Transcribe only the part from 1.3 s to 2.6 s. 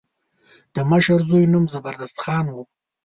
نوم زبردست خان و.